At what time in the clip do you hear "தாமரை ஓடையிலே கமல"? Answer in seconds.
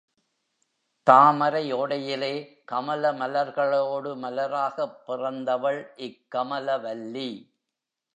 1.07-3.11